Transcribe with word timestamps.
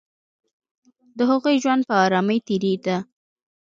د 1.17 1.19
هغوی 1.31 1.55
ژوند 1.63 1.81
په 1.89 1.95
آرامۍ 2.05 2.39
تېرېده 2.47 2.97